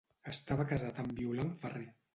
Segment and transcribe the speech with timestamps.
[0.31, 1.89] Estava casat amb Violant Ferrer.